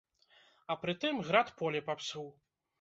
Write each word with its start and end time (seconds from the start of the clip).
А 0.71 0.77
пры 0.85 0.95
тым, 1.05 1.21
град 1.29 1.55
поле 1.63 1.85
папсуў. 1.91 2.27